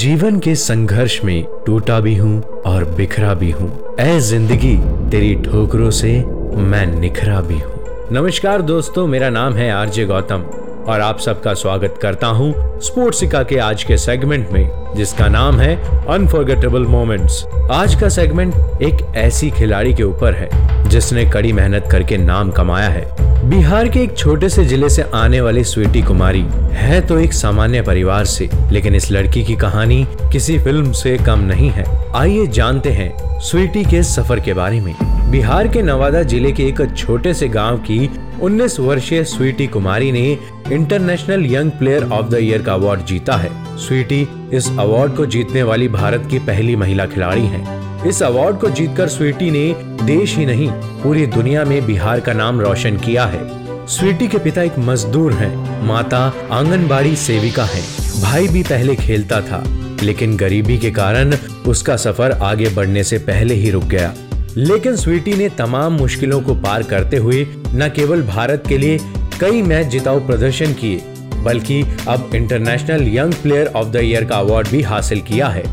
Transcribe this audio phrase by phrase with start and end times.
[0.00, 4.76] जीवन के संघर्ष में टूटा भी हूँ और बिखरा भी हूँ। ऐ ज़िंदगी
[5.10, 6.12] तेरी ठोकरों से
[6.56, 10.44] मैं निखरा भी हूँ। नमस्कार दोस्तों, मेरा नाम है आरजे गौतम
[10.88, 15.76] और आप सबका स्वागत करता हूँ स्पोर्ट्सिका के आज के सेगमेंट में, जिसका नाम है
[16.14, 20.48] अनफॉरगेटेबल मोमेंट्स आज का सेगमेंट एक ऐसी खिलाड़ी के ऊपर है,
[20.88, 25.40] जिसने कड़ी मेहनत करके नाम कमाया है। बिहार के एक छोटे से ज़िले से आने
[25.40, 30.58] वाली स्वीटी कुमारी है तो एक सामान्य परिवार से, लेकिन इस लड़की की कहानी किसी
[30.58, 31.84] फ़िल्म से कम नहीं है।
[32.16, 34.94] आइए जानते हैं स्वीटी के सफ़र के बारे में।
[35.30, 37.98] बिहार के नवादा ज़िले के एक छोटे से गाँव की
[38.42, 40.26] 19 वर्षीय स्वीटी कुमारी ने
[40.72, 45.62] international young player of the year का अवार्ड जीता है। स्वीटी इस अवार्ड को जीतने
[45.62, 47.64] वाली भारत की पहली महिला खिलाड़ी है।
[48.06, 49.72] इस अवार्ड को जीतकर स्वीटी ने
[50.04, 50.68] देश ही नहीं
[51.02, 53.40] पूरी दुनिया में बिहार का नाम रोशन किया है।
[53.86, 56.18] स्वीटी के पिता एक मजदूर हैं, माता
[56.50, 57.82] आंगनबाड़ी सेविका हैं,
[58.22, 59.62] भाई भी पहले खेलता था
[60.02, 61.34] लेकिन गरीबी के कारण
[61.68, 64.14] उसका सफ़र आगे बढ़ने से पहले ही रुक गया।
[64.56, 68.98] लेकिन स्वीटी ने तमाम मुश्किलों को पार करते हुए न केवल भारत के लिए
[69.40, 71.02] कई मैच जिताऊ प्रदर्शन किए
[71.44, 75.64] बल्कि अब international young player of the year का अवार्ड भी हासिल किया है।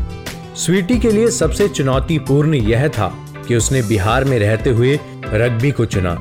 [0.58, 3.08] स्वीटी के लिए सबसे चुनौतीपूर्ण यह था
[3.48, 6.16] कि उसने बिहार में रहते हुए रग्बी को चुना।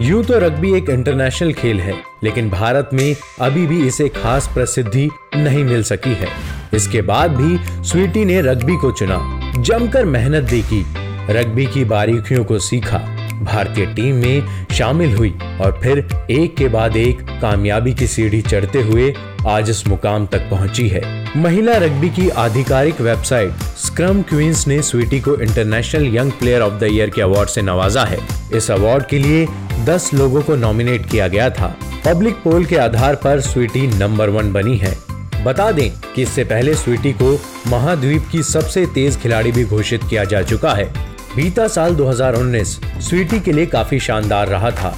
[0.00, 5.08] यूँ तो रग्बी एक इंटरनेशनल खेल है, लेकिन भारत में अभी भी इसे खास प्रसिद्धि
[5.36, 6.28] नहीं मिल सकी है।
[6.74, 9.18] इसके बाद भी स्वीटी ने रग्बी को चुना।
[9.58, 10.84] जमकर मेहनत भी की।
[11.30, 15.98] रग्बी की बारीकियों को सीखा। भारतीय टीम में शामिल हुई और फिर
[16.30, 19.14] एक के बाद एक कामयाबी की सीढ़ी चढ़ते हुए
[19.48, 21.02] आज इस मुकाम तक पहुँची है।
[21.36, 26.88] महिला रग्बी की आधिकारिक वेबसाइट स्क्रम क्वींस ने स्वीटी को international young player of the
[26.92, 28.18] year के अवार्ड से नवाजा है।
[28.54, 29.46] इस अवार्ड के लिए
[29.84, 34.52] 10 लोगों को नॉमिनेट किया गया था। पब्लिक पोल के आधार पर स्वीटी नंबर वन
[34.52, 34.96] बनी है।
[35.44, 40.24] बता दें कि इससे पहले स्वीटी को महाद्वीप की सबसे तेज खिलाड़ी भी घोषित किया
[40.24, 41.07] जा चुका है।
[41.38, 42.68] बीता साल 2019
[43.00, 44.88] स्वीटी के लिए काफ़ी शानदार रहा था।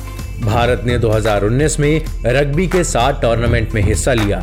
[0.43, 4.43] भारत ने 2019 में रग्बी के सात टूर्नामेंट में हिस्सा लिया,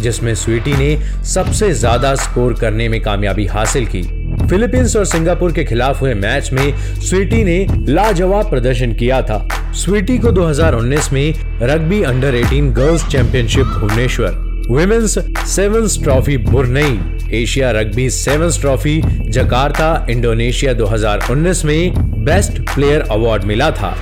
[0.00, 4.02] जिसमें स्वीटी ने सबसे ज़्यादा स्कोर करने में कामयाबी हासिल की।
[4.48, 10.18] फिलीपींस और सिंगापुर के खिलाफ हुए मैच में स्वीटी ने लाजवाब प्रदर्शन किया था। स्वीटी
[10.18, 16.98] को 2019 में rugby under 18 girls championship Bhubaneswar, women's sevens trophy Brunei
[17.32, 23.94] Asia rugby sevens trophy Jakarta, Indonesia 2019 में बेस्ट प्लेयर अवार्ड मिला था।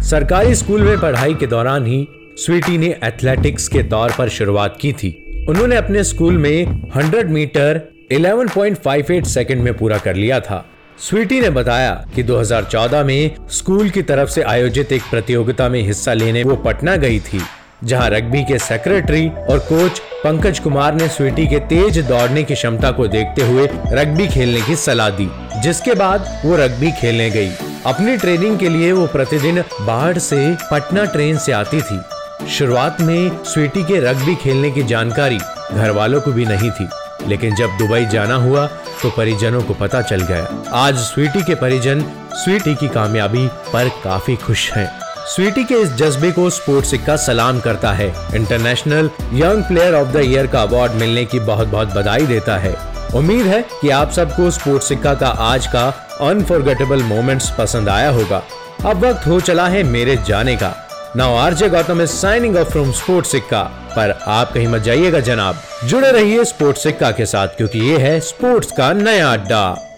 [0.00, 2.06] सरकारी स्कूल में पढ़ाई के दौरान ही
[2.36, 5.10] स्वीटी ने एथलेटिक्स के तौर पर शुरुआत की थी।
[5.48, 7.80] उन्होंने अपने स्कूल में 100 मीटर
[8.12, 10.64] 11.58 सेकंड में पूरा कर लिया था।
[10.98, 16.12] स्वीटी ने बताया कि 2014 में स्कूल की तरफ़ से आयोजित एक प्रतियोगिता में हिस्सा
[16.12, 17.40] लेने वो पटना गई थी,
[17.84, 22.90] जहाँ रग्बी के सेक्रेटरी और कोच पंकज कुमार ने स्वीटी के तेज दौड़ने की क्षमता
[22.90, 25.28] को देखते हुए रग्बी खेलने की सलाह दी,
[25.62, 27.50] जिसके बाद वो रग्बी खेलने गई।
[27.86, 30.38] अपनी ट्रेनिंग के लिए वो प्रतिदिन बाढ़ से
[30.70, 32.00] पटना ट्रेन से आती थी।
[32.48, 35.38] शुरुआत में स्वीटी के रग्बी खेलने की जानकारी
[35.72, 36.88] घर वालों को भी नहीं थी,
[37.28, 38.66] लेकिन जब दुबई जाना हुआ
[39.02, 40.48] तो परिजनों को पता चल गया।
[40.78, 42.04] आज स्वीटी के परिजन
[42.34, 44.90] स्वीटी की कामयाबी पर काफ़ी खुश हैं।
[45.26, 50.16] स्वीटी के इस जज्बे को स्पोर्ट्स सिक्का सलाम करता है। International young player of the
[50.16, 52.74] year का अवार्ड मिलने की बहुत बहुत बधाई देता है।
[53.14, 58.42] उम्मीद है कि आप सबको स्पोर्ट्स सिक्का का आज का अनफॉरगेटेबल मोमेंट्स पसंद आया होगा।
[58.86, 60.74] अब वक्त हो चला है मेरे जाने का।
[61.16, 63.62] Now RJ Gautam is signing off from sports Sikka.
[63.96, 68.20] पर आप कहीं मत जाइएगा जनाब। जुड़े रहिए स्पोर्ट्स सिक्का के साथ, क्योंकि ये है
[68.20, 69.90] स्पोर्ट्स का नया अड्डा।